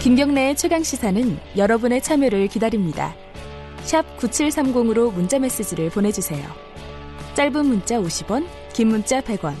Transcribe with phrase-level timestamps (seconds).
[0.00, 3.14] 김경래의 최강 시사는 여러분의 참여를 기다립니다.
[3.82, 6.42] 샵 9730으로 문자 메시지를 보내주세요.
[7.34, 9.52] 짧은 문자 50원, 긴 문자 100원.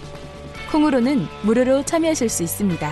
[0.72, 2.90] 콩으로는 무료로 참여하실 수 있습니다.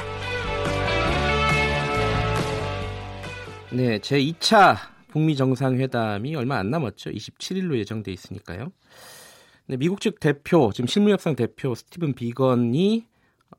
[3.72, 4.76] 네, 제 2차
[5.08, 7.12] 북미 정상회담이 얼마 안 남았죠.
[7.12, 8.72] 27일로 예정돼 있으니까요.
[9.68, 13.06] 네, 미국 측 대표, 지금 실무협상 대표 스티븐 비건이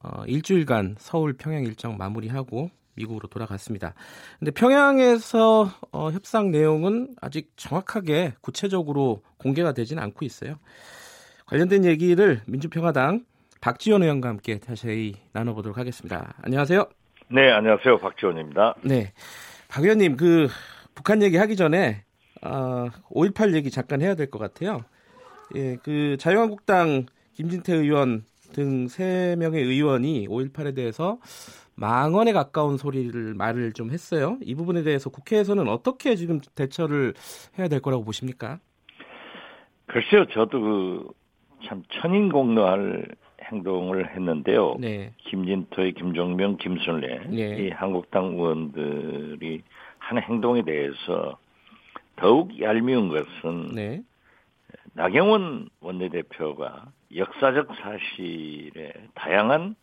[0.04, 2.69] 어, 일주일간 서울 평양 일정 마무리하고
[3.00, 3.94] 미국으로 돌아갔습니다.
[4.38, 10.56] 근데 평양에서 어, 협상 내용은 아직 정확하게 구체적으로 공개가 되지는 않고 있어요.
[11.46, 13.25] 관련된 얘기를 민주평화당
[13.62, 16.34] 박지원 의원과 함께 자세히 나눠보도록 하겠습니다.
[16.44, 16.86] 안녕하세요.
[17.32, 17.98] 네, 안녕하세요.
[18.00, 18.75] 박지원입니다.
[18.84, 19.14] 네.
[19.68, 20.47] 박 의원님, 그
[20.96, 22.04] 북한 얘기 하기 전에
[22.42, 24.84] 어, 5.18 얘기 잠깐 해야 될 것 같아요.
[25.56, 31.20] 예, 그 자유한국당 김진태 의원 등 3명의 의원이 5.18에 대해서
[31.79, 34.38] 망언에 가까운 소리를 말을 좀 했어요.
[34.41, 37.13] 이 부분에 대해서 국회에서는 어떻게 지금 대처를
[37.58, 38.59] 해야 될 거라고 보십니까?
[39.88, 41.19] 글쎄요, 저도 그
[41.66, 43.07] 참 천인공노할
[43.44, 44.75] 행동을 했는데요.
[44.80, 45.13] 네.
[45.17, 47.66] 김진토의 김종명, 김순례 네.
[47.66, 49.63] 이 한국당 의원들이
[49.97, 51.38] 한 행동에 대해서
[52.16, 54.02] 더욱 얄미운 것은 네.
[54.94, 56.85] 나경원 원내대표가
[57.16, 59.75] 역사적 사실에 다양한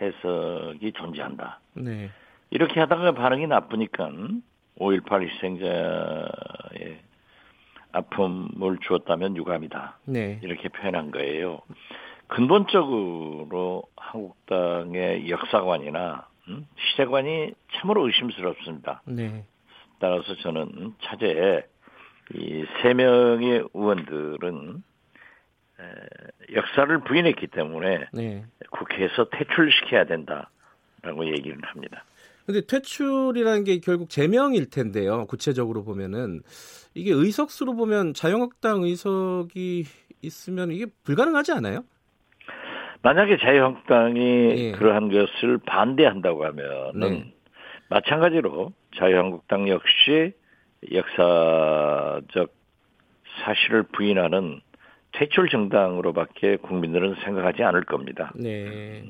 [0.00, 1.60] 해석이 존재한다.
[1.74, 2.10] 네.
[2.50, 4.10] 이렇게 하다가 반응이 나쁘니까
[4.78, 6.98] 5.18 희생자의
[7.92, 9.98] 아픔을 주었다면 유감이다.
[10.06, 10.40] 네.
[10.42, 11.60] 이렇게 표현한 거예요.
[12.28, 16.66] 근본적으로 한국당의 역사관이나 음?
[16.76, 19.02] 시대관이 참으로 의심스럽습니다.
[19.04, 19.44] 네.
[19.98, 21.62] 따라서 저는 차제에
[22.34, 24.82] 이 세 명의 의원들은
[26.54, 28.44] 역사를 부인했기 때문에 네.
[28.70, 32.04] 국회에서 퇴출시켜야 된다라고 얘기를 합니다.
[32.46, 35.26] 근데 퇴출이라는 게 결국 제명일 텐데요.
[35.26, 36.42] 구체적으로 보면은
[36.94, 39.84] 이게 의석수로 보면 자유한국당 의석이
[40.22, 41.84] 있으면 이게 불가능하지 않아요?
[43.02, 44.20] 만약에 자유한국당이
[44.56, 44.72] 예.
[44.72, 47.34] 그러한 것을 반대한다고 하면은 네.
[47.88, 50.32] 마찬가지로 자유한국당 역시
[50.90, 52.52] 역사적
[53.44, 54.60] 사실을 부인하는
[55.12, 58.32] 퇴출 정당으로밖에 국민들은 생각하지 않을 겁니다.
[58.34, 59.04] 네.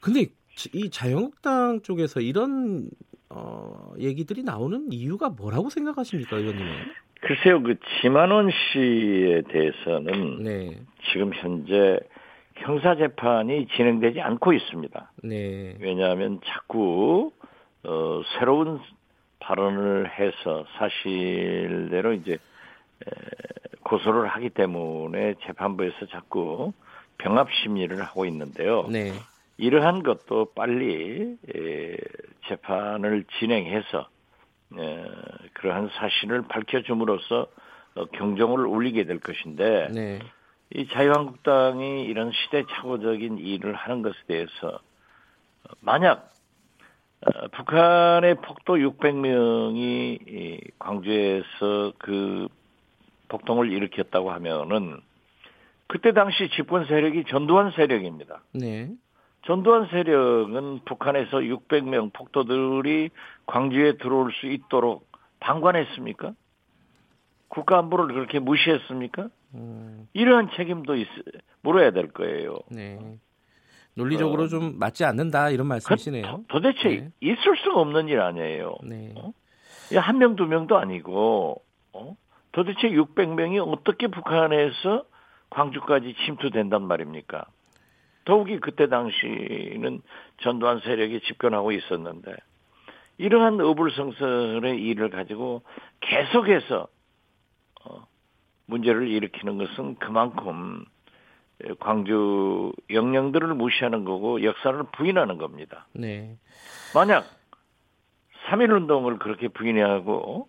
[0.00, 0.26] 근데
[0.72, 2.88] 이 자유한국당 쪽에서 이런
[3.30, 6.72] 어, 얘기들이 나오는 이유가 뭐라고 생각하십니까, 의원님은?
[7.20, 10.80] 글쎄요, 그 지만원 씨에 대해서는 네.
[11.12, 11.98] 지금 현재
[12.56, 15.12] 형사 재판이 진행되지 않고 있습니다.
[15.24, 15.76] 네.
[15.80, 17.32] 왜냐하면 자꾸
[17.84, 18.80] 어, 새로운
[19.40, 22.38] 발언을 해서 사실대로 이제
[23.88, 26.72] 고소를 하기 때문에 재판부에서 자꾸
[27.18, 28.86] 병합 심리를 하고 있는데요.
[28.88, 29.12] 네.
[29.56, 31.36] 이러한 것도 빨리
[32.48, 34.08] 재판을 진행해서
[35.54, 37.48] 그러한 사실을 밝혀줌으로써
[37.98, 40.18] 어, 경종을 울리게 될 것인데 네.
[40.74, 46.30] 이 자유한국당이 이런 시대착오적인 일을 하는 것에 대해서 어, 만약
[47.26, 52.48] 어, 북한의 폭도 600명이 광주에서 그
[53.28, 55.00] 폭동을 일으켰다고 하면은
[55.86, 58.42] 그때 당시 집권 세력이 전두환 세력입니다.
[58.52, 58.90] 네.
[59.46, 63.10] 전두환 세력은 북한에서 600명 폭도들이
[63.46, 65.08] 광주에 들어올 수 있도록
[65.40, 66.32] 방관했습니까?
[67.48, 69.28] 국가 안보를 그렇게 무시했습니까?
[69.54, 70.08] 음.
[70.12, 71.08] 이러한 책임도 있,
[71.62, 72.58] 물어야 될 거예요.
[72.70, 72.98] 네.
[73.94, 76.44] 논리적으로 어, 좀 맞지 않는다 이런 말씀이시네요.
[76.46, 77.10] 그, 도 대체 네.
[77.20, 78.76] 있을 수가 없는 일 아니에요.
[78.82, 79.14] 네.
[79.16, 79.32] 어?
[79.96, 81.62] 한 명, 두 명도 아니고,
[81.94, 82.16] 어?
[82.58, 85.04] 도대체 600명이 어떻게 북한에서
[85.48, 87.44] 광주까지 침투된단 말입니까?
[88.24, 90.02] 더욱이 그때 당시는
[90.40, 92.34] 전두환 세력이 집권하고 있었는데
[93.18, 95.62] 이러한 어불성설의 일을 가지고
[96.00, 96.88] 계속해서
[97.84, 98.06] 어,
[98.66, 100.84] 문제를 일으키는 것은 그만큼
[101.78, 105.86] 광주 영령들을 무시하는 거고 역사를 부인하는 겁니다.
[105.92, 106.36] 네.
[106.92, 107.24] 만약
[108.48, 110.48] 3.1 운동을 그렇게 부인하고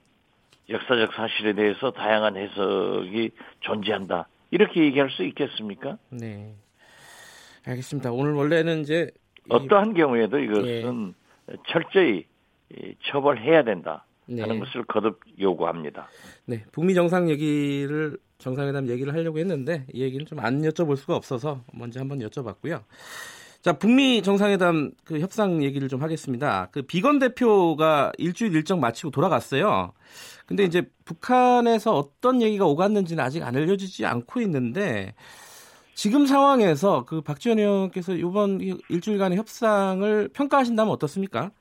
[0.69, 3.31] 역사적 사실에 대해서 다양한 해석이
[3.62, 4.27] 존재한다.
[4.51, 5.98] 이렇게 얘기할 수 있겠습니까?
[6.10, 6.56] 네.
[7.66, 8.12] 알겠습니다.
[8.12, 9.10] 오늘 원래는 이제
[9.50, 11.13] 어떠한 경우에도 이것은
[11.51, 11.56] 예.
[11.68, 12.25] 철저히
[13.12, 14.06] 처벌해야 된다.
[14.27, 14.42] 네.
[14.44, 16.07] 하는 것을 거듭 요구합니다.
[16.45, 21.63] 네, 북미 정상 얘기를 정상회담 얘기를 하려고 했는데 이 얘기는 좀 안 여쭤볼 수가 없어서
[21.74, 22.83] 먼저 한번 여쭤봤고요.
[23.61, 26.69] 자, 북미 정상회담 그 협상 얘기를 좀 하겠습니다.
[26.71, 29.91] 그 비건 대표가 일주일 일정 마치고 돌아갔어요.
[30.45, 35.13] 근데 이제 북한에서 어떤 얘기가 오갔는지는 아직 안 알려지지 않고 있는데
[35.94, 41.51] 지금 상황에서 그 박지원 의원께서 이번 일주일간의 협상을 평가하신다면 어떻습니까?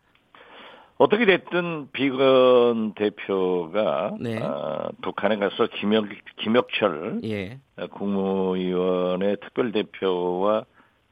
[0.99, 4.41] 어떻게 됐든 비건 대표가 네.
[4.41, 6.07] 어, 북한에 가서 김혁
[6.41, 7.59] 김혁철 예.
[7.91, 10.65] 국무위원회 특별 대표와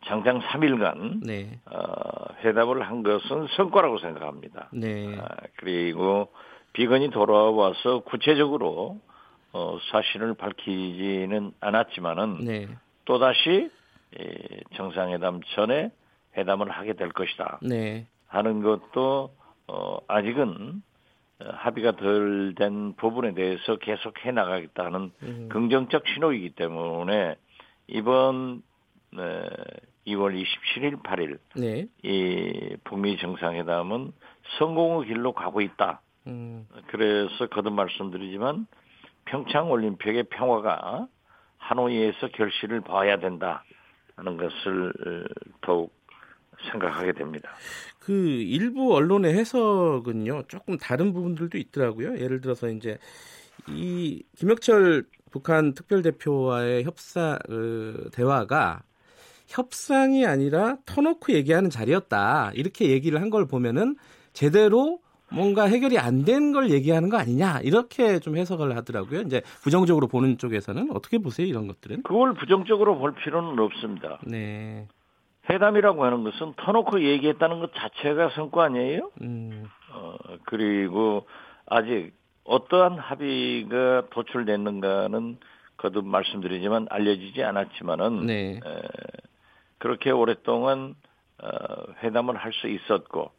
[0.06, 1.58] 장장 3일간 네.
[1.66, 4.68] 어, 회담을 한 것은 성과라고 생각합니다.
[4.72, 5.16] 네.
[5.18, 6.32] 아, 그리고
[6.72, 9.00] 비건이 돌아와서 구체적으로
[9.52, 12.68] 어, 사실을 밝히지는 않았지만은 네.
[13.04, 13.70] 또 다시
[14.76, 15.90] 정상회담 전에
[16.36, 17.60] 회담을 하게 될 것이다.
[17.62, 18.06] 네.
[18.28, 19.30] 하는 것도
[19.68, 20.82] 어, 아직은
[21.38, 25.48] 합의가 덜 된 부분에 대해서 계속 해 나가겠다는 음.
[25.50, 27.36] 긍정적 신호이기 때문에
[27.88, 28.62] 이번
[29.12, 29.42] 네,
[30.06, 31.88] 2월 27일, 8일 네.
[32.02, 34.12] 이 북미 정상회담은
[34.58, 36.00] 성공의 길로 가고 있다.
[36.26, 36.66] 음.
[36.88, 38.66] 그래서 거듭 말씀드리지만
[39.24, 41.08] 평창 올림픽의 평화가
[41.58, 43.64] 하노이에서 결실을 봐야 된다
[44.14, 44.92] 하는 것을
[45.62, 45.92] 더욱
[46.70, 47.50] 생각하게 됩니다.
[47.98, 52.18] 그 일부 언론의 해석은요 조금 다른 부분들도 있더라고요.
[52.18, 52.98] 예를 들어서 이제
[53.68, 58.82] 이 김혁철 북한 특별대표와의 협상 그 대화가
[59.46, 63.96] 협상이 아니라 터놓고 얘기하는 자리였다 이렇게 얘기를 한 걸 보면은
[64.32, 65.00] 제대로
[65.32, 69.22] 뭔가 해결이 안 된 걸 얘기하는 거 아니냐 이렇게 좀 해석을 하더라고요.
[69.22, 72.02] 이제 부정적으로 보는 쪽에서는 어떻게 보세요 이런 것들은?
[72.04, 74.18] 그걸 부정적으로 볼 필요는 없습니다.
[74.24, 74.86] 네.
[75.50, 79.10] 회담이라고 하는 것은 터놓고 얘기했다는 것 자체가 성과 아니에요?
[79.22, 79.64] 음.
[79.92, 80.14] 어,
[80.44, 81.26] 그리고
[81.66, 82.12] 아직
[82.44, 85.38] 어떠한 합의가 도출됐는가는
[85.76, 88.60] 거듭 말씀드리지만 알려지지 않았지만은 네.
[88.64, 88.82] 에,
[89.78, 90.94] 그렇게 오랫동안
[91.42, 91.48] 어,
[92.02, 93.30] 회담을 할 수 있었고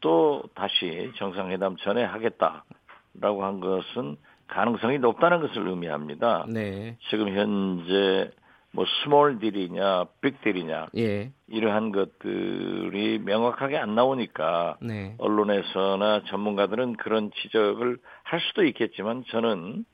[0.00, 4.16] 또 다시 정상회담 전에 하겠다라고 한 것은
[4.48, 6.44] 가능성이 높다는 것을 의미합니다.
[6.48, 6.96] 네.
[7.08, 8.30] 지금 현재
[8.72, 11.32] 뭐 스몰 딜이냐 빅 딜이냐 예.
[11.46, 15.14] 이러한 것들이 명확하게 안 나오니까 네.
[15.18, 19.84] 언론에서나 전문가들은 그런 지적을 할 수도 있겠지만 저는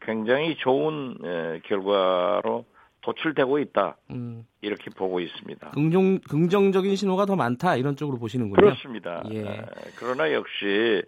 [0.00, 1.16] 굉장히 좋은
[1.64, 2.66] 결과로
[3.06, 3.96] 도출되고 있다.
[4.10, 4.44] 음.
[4.62, 5.70] 이렇게 보고 있습니다.
[5.70, 8.60] 긍정, 긍정적인 신호가 더 많다 이런 쪽으로 보시는군요.
[8.60, 9.22] 그렇습니다.
[9.30, 9.46] 예.
[9.46, 9.64] 아,
[9.96, 11.02] 그러나 역시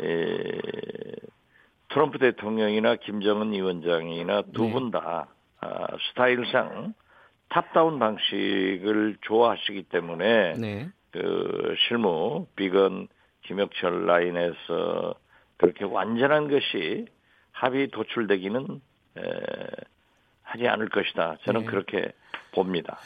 [0.00, 0.60] 에,
[1.88, 5.28] 트럼프 대통령이나 김정은 위원장이나 두 분다
[5.62, 5.68] 네.
[5.68, 6.92] 아, 스타일상
[7.48, 10.90] 탑다운 방식을 좋아하시기 때문에 네.
[11.12, 13.08] 그 실무 비건
[13.44, 15.14] 김혁철 라인에서
[15.56, 17.06] 그렇게 완전한 것이
[17.52, 18.80] 합의 도출되기는
[19.16, 19.22] 에,
[20.48, 21.36] 하지 않을 것이다.
[21.44, 21.66] 저는 네.
[21.66, 22.12] 그렇게
[22.52, 22.98] 봅니다.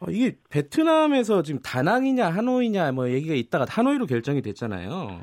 [0.00, 5.20] 어, 이게 베트남에서 지금 다낭이냐 하노이냐 뭐 얘기가 있다가 하노이로 결정이 됐잖아요.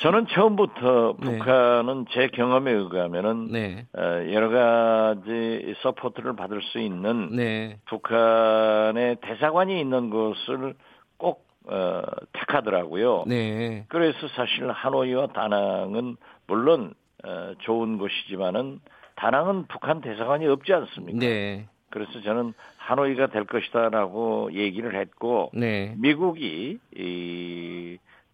[0.00, 1.38] 저는 처음부터 네.
[1.38, 3.86] 북한은 제 경험에 의하면은 네.
[3.96, 4.02] 어,
[4.32, 7.78] 여러 가지 support를 받을 수 있는 네.
[7.86, 10.74] 북한의 대사관이 있는 곳을
[11.18, 12.02] 꼭 어,
[12.32, 13.24] 택하더라고요.
[13.28, 13.84] 네.
[13.88, 16.16] 그래서 사실 하노이와 다낭은
[16.48, 16.94] 물론
[17.24, 18.80] 어, 좋은 곳이지만은
[19.22, 21.18] 다낭은 북한 대사관이 없지 않습니까?
[21.20, 21.68] 네.
[21.90, 25.94] 그래서 저는 하노이가 될 것이다라고 얘기를 했고 네.
[25.96, 26.80] 미국이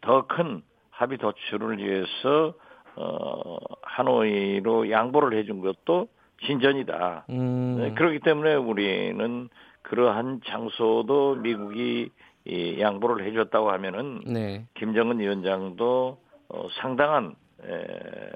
[0.00, 2.54] 더 큰 합의 도출을 위해서
[2.96, 6.08] 어, 하노이로 양보를 해준 것도
[6.46, 7.26] 진전이다.
[7.28, 7.76] 음.
[7.78, 9.50] 네, 그렇기 때문에 우리는
[9.82, 12.08] 그러한 장소도 미국이
[12.46, 14.64] 이 양보를 해줬다고 하면은 네.
[14.74, 18.30] 김정은 위원장도 어, 상당한 에,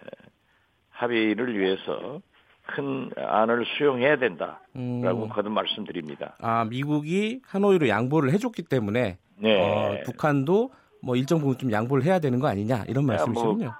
[0.91, 2.21] 합의를 위해서
[2.66, 5.28] 큰 안을 수용해야 된다라고 음.
[5.28, 6.37] 거듭 말씀드립니다.
[6.40, 9.61] 아 미국이 하노이로 양보를 해줬기 때문에 네.
[9.61, 10.71] 어, 북한도
[11.02, 13.64] 뭐 일정 부분 좀 양보를 해야 되는 거 아니냐 이런 뭐 말씀이시군요.
[13.66, 13.75] 뭐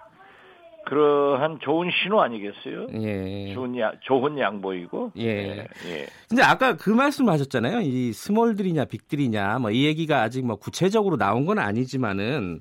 [0.85, 2.89] 그러한 좋은 신호 아니겠어요?
[2.95, 3.55] 예.
[3.55, 5.13] 좋은 야, 좋은 양보이고.
[5.17, 5.23] 예.
[5.23, 5.67] 예.
[5.87, 6.07] 예.
[6.29, 7.83] 근데 아까 그 말씀 하셨잖아요.
[7.83, 12.61] 이 스몰들이냐 빅들이냐 뭐 이 얘기가 아직 뭐 구체적으로 나온 건 아니지만은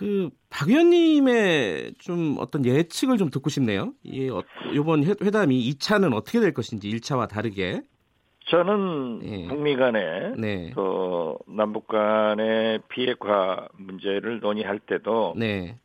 [0.00, 3.94] 그 박 의원님의 좀 어떤 예측을 좀 듣고 싶네요.
[4.02, 4.42] 이 어,
[4.74, 7.82] 이번 회담이 2차는 어떻게 될 것인지 1차와 다르게.
[8.46, 9.46] 저는 예.
[9.46, 10.72] 북미 간에 네.
[10.74, 15.78] 또 남북 간의 비핵화 문제를 논의할 때도 네.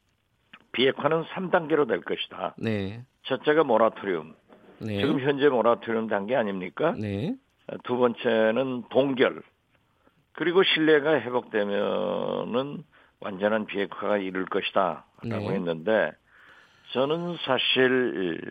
[0.72, 2.56] 비핵화는 3단계로 될 것이다.
[2.58, 3.04] 네.
[3.24, 4.34] 첫째가 모라토리움.
[4.80, 5.00] 네.
[5.00, 6.96] 지금 현재 모라토리움 단계 아닙니까?
[7.00, 7.36] 네.
[7.84, 9.44] 두 번째는 동결.
[10.34, 12.84] 그리고 신뢰가 회복되면은
[13.20, 15.50] 완전한 비핵화가 이룰 것이다라고 네.
[15.50, 16.12] 했는데
[16.94, 18.42] 저는 사실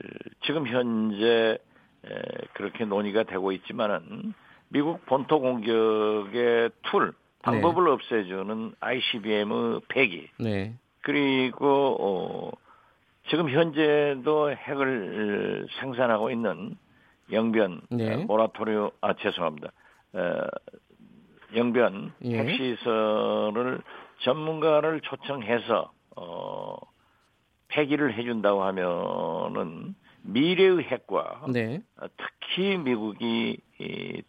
[0.45, 1.59] 지금 현재
[2.55, 4.35] 그렇게 논의가 되고 있지만은
[4.69, 7.91] 미국 본토 공격의 툴 방법을 네.
[7.91, 10.75] 없애주는 ICBM의 폐기 네.
[11.03, 12.51] 그리고 어,
[13.29, 16.77] 지금 현재도 핵을 생산하고 있는
[17.31, 18.17] 영변 네.
[18.17, 19.69] 모라토리오 아 죄송합니다.
[20.15, 20.47] 어,
[21.55, 22.39] 영변 예.
[22.39, 23.83] 핵시설을
[24.21, 26.77] 전문가를 초청해서 어,
[27.69, 31.83] 폐기를 해준다고 하면은 미래의 핵과 네.
[32.17, 33.59] 특히 미국이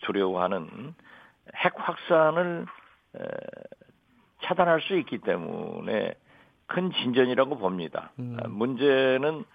[0.02, 0.94] 두려워하는
[1.56, 2.66] 핵 확산을
[4.44, 6.16] 차단할 수 있기 때문에
[6.68, 8.12] 큰 진전이라고 봅니다.
[8.20, 8.38] 음.
[8.50, 9.46] 문제는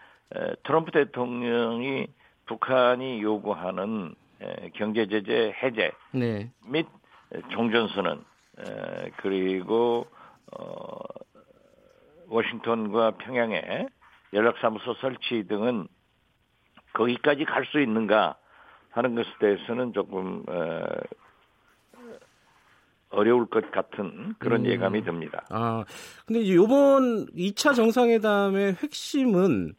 [0.62, 2.06] 트럼프 대통령이
[2.46, 4.14] 북한이 요구하는
[4.74, 6.50] 경제 제재 해제 네.
[6.66, 6.86] 및
[7.50, 8.24] 종전선언
[9.18, 10.06] 그리고
[10.58, 10.98] 어,
[12.28, 13.86] 워싱턴과 평양에
[14.32, 15.88] 연락사무소 설치 등은
[16.92, 18.36] 거기까지 갈 수 있는가
[18.90, 20.84] 하는 것에 대해서는 조금 어,
[23.10, 24.66] 어려울 것 같은 그런 음.
[24.66, 25.44] 예감이 듭니다.
[25.50, 25.84] 아,
[26.26, 29.74] 근데 이번 2차 정상회담의 핵심은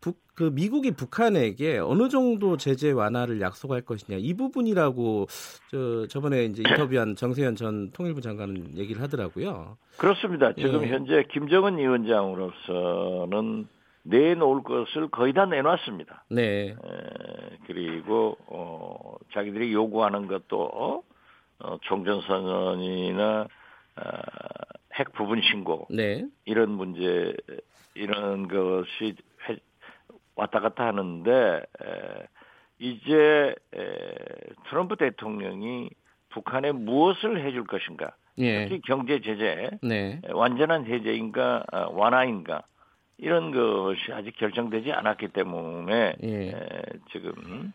[0.00, 5.26] 북, 그 미국이 북한에게 어느 정도 제재 완화를 약속할 것이냐 이 부분이라고
[5.70, 9.76] 저 저번에 이제 인터뷰한 정세현 전 통일부 장관은 얘기를 하더라고요.
[9.98, 10.52] 그렇습니다.
[10.54, 10.88] 지금 예.
[10.88, 13.68] 현재 김정은 위원장으로서는
[14.02, 16.24] 내놓을 것을 거의 다 내놨습니다.
[16.30, 16.70] 네.
[16.70, 16.76] 에,
[17.66, 21.02] 그리고 어, 자기들이 요구하는 것도
[21.58, 24.02] 어, 종전선언이나 어,
[24.94, 26.26] 핵 부분 신고 네.
[26.46, 27.34] 이런 문제
[27.94, 29.14] 이런 것이 회,
[30.40, 32.26] 왔다 갔다 하는데 에,
[32.78, 34.14] 이제 에,
[34.68, 35.90] 트럼프 대통령이
[36.30, 38.12] 북한에 무엇을 해줄 것인가?
[38.38, 38.64] 예.
[38.64, 40.20] 특히 경제 제재, 네.
[40.32, 42.62] 완전한 해제인가 아, 완화인가
[43.18, 46.48] 이런 것이 아직 결정되지 않았기 때문에 예.
[46.48, 46.82] 에,
[47.12, 47.72] 지금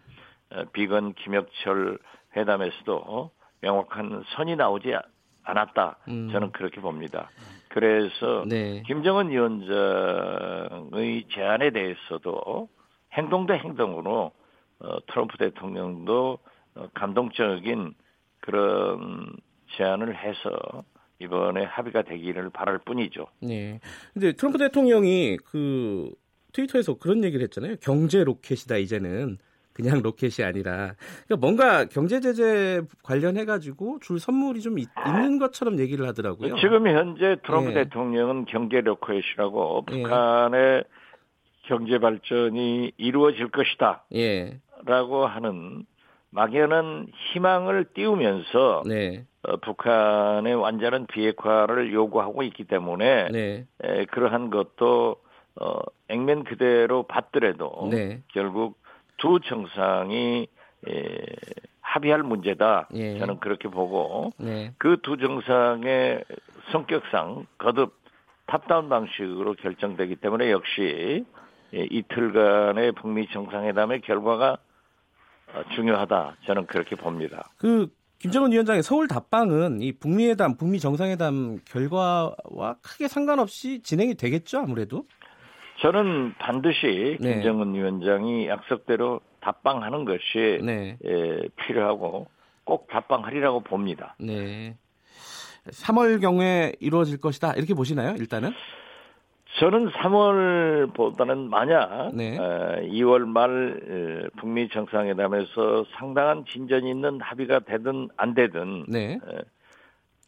[0.50, 2.00] 어, 비건 김혁철
[2.36, 3.32] 회담에서도
[3.62, 4.96] 명확한 선이 나오지
[5.44, 5.98] 않았다.
[6.08, 6.30] 음.
[6.32, 7.30] 저는 그렇게 봅니다.
[7.76, 8.82] 그래서 네.
[8.88, 12.70] 김정은 위원장의 제안에 대해서도
[13.12, 14.32] 행동 대 행동으로
[14.80, 16.38] 어, 트럼프 대통령도
[16.76, 17.94] 어, 감동적인
[18.40, 19.36] 그런
[19.76, 20.86] 제안을 해서
[21.20, 23.28] 이번에 합의가 되기를 바랄 뿐이죠.
[23.42, 23.82] 네.
[24.14, 26.14] 근데 트럼프 대통령이 그
[26.54, 27.76] 트위터에서 그런 얘기를 했잖아요.
[27.82, 29.38] 경제 로켓이다 이제는.
[29.76, 30.96] 그냥 로켓이 아니라
[31.28, 36.56] 그러니까 뭔가 경제 제재 관련해 가지고 줄 선물이 좀 있, 는 것처럼 얘기를 하더라고요.
[36.56, 37.74] 지금 현재 트럼프 예.
[37.84, 40.02] 대통령은 경제 로켓이라고 예.
[40.02, 40.84] 북한의
[41.64, 44.06] 경제 발전이 이루어질 것이다.
[44.16, 44.60] 예.
[44.86, 45.86] 라고 하는
[46.30, 49.26] 막연한 희망을 띄우면서 네.
[49.44, 53.68] 어, 북한의 완전한 비핵화를 요구하고 있기 때문에 네.
[53.84, 55.18] 에, 그러한 것도
[55.60, 58.22] 어, 액면 그대로 받더라도 네.
[58.30, 58.78] 결국
[59.18, 60.48] 두 정상이
[60.88, 61.26] 에,
[61.82, 62.90] 합의할 문제다.
[62.94, 63.18] 예.
[63.20, 64.74] 저는 그렇게 보고 네.
[64.78, 66.24] 그두 정상의
[66.72, 67.96] 성격상 거듭
[68.48, 71.26] 탑다운 방식으로 결정되기 때문에 역시
[71.74, 74.58] 예, 이틀간의 북미 정상회담의 결과가
[75.54, 76.38] 어, 중요하다.
[76.46, 77.50] 저는 그렇게 봅니다.
[77.58, 77.88] 그
[78.20, 85.06] 김정은 위원장의 서울 답방은 이 북미회담, 북미 정상회담 결과와 크게 상관없이 진행이 되겠죠, 아무래도?
[85.86, 87.36] 저는 반드시 네.
[87.36, 90.98] 김정은 위원장이 약속대로 답방하는 것이 네.
[91.06, 92.26] 예, 필요하고
[92.64, 94.16] 꼭 답방하리라고 봅니다.
[94.20, 94.76] 네.
[95.68, 98.16] 3월 경에 이루어질 것이다 이렇게 보시나요?
[98.18, 98.50] 일단은?
[99.60, 102.36] 저는 3월보다는 만약 네.
[102.36, 109.20] 2월 말 북미 정상회담에서 상당한 진전이 있는 합의가 되든 안 되든 네.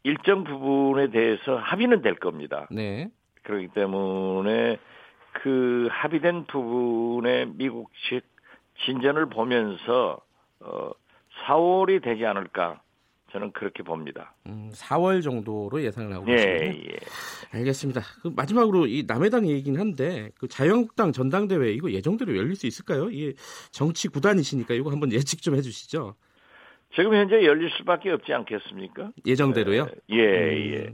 [0.04, 2.68] 일정 부분에 대해서 합의는 될 겁니다.
[2.70, 3.10] 네.
[3.42, 4.78] 그렇기 때문에
[5.41, 8.24] 그 합의된 부분의 미국식
[8.86, 10.20] 진전을 보면서
[10.60, 10.91] 어
[11.46, 12.82] 4월이 되지 않을까
[13.32, 14.34] 저는 그렇게 봅니다.
[14.48, 16.65] 음, 4월 정도로 예상을 하고 있습니다.
[16.65, 16.98] 예, 예.
[17.51, 18.01] 알겠습니다.
[18.22, 23.10] 그 마지막으로 이 남해당 얘기긴 한데 그 자유한국당 전당대회 이거 예정대로 열릴 수 있을까요?
[23.10, 23.34] 이게
[23.72, 26.15] 정치 구단이시니까 이거 한번 예측 좀 해주시죠.
[26.96, 29.12] 지금 현재 열릴 수밖에 없지 않겠습니까?
[29.25, 29.88] 예정대로요?
[30.12, 30.74] 예, 예.
[30.74, 30.94] 예.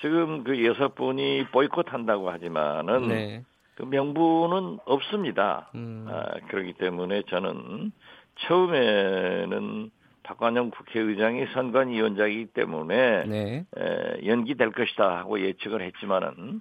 [0.00, 3.44] 지금 그 여섯 분이 보이콧한다고 하지만은 네.
[3.80, 5.70] 그 명분은 없습니다.
[5.74, 6.06] 음.
[6.06, 7.92] 아, 그렇기 때문에 저는
[8.40, 9.90] 처음에는
[10.22, 13.64] 박관영 국회의장이 선관위원장이기 때문에 네.
[13.78, 16.60] 에, 연기될 것이다 하고 예측을 했지만은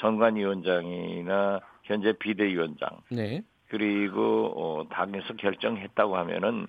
[0.00, 3.42] 선관위원장이나 현재 비대위원장 네.
[3.68, 6.66] 그리고 어, 당에서 결정했다고 하면은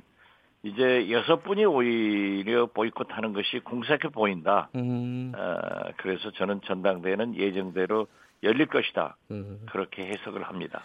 [0.61, 4.69] 이제 여섯 분이 오히려 보이콧하는 것이 공색해 보인다.
[4.75, 5.31] 음.
[5.35, 5.57] 어,
[5.97, 8.07] 그래서 저는 전당대회는 예정대로
[8.43, 9.17] 열릴 것이다.
[9.31, 9.59] 음.
[9.71, 10.83] 그렇게 해석을 합니다.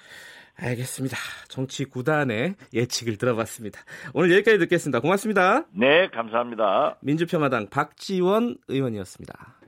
[0.57, 1.17] 알겠습니다.
[1.49, 3.81] 정치 구단의 예측을 들어봤습니다.
[4.15, 5.01] 오늘 여기까지 듣겠습니다.
[5.01, 5.65] 고맙습니다.
[5.73, 6.99] 네, 감사합니다.
[7.01, 9.62] 민주평화당 박지원 의원이었습니다.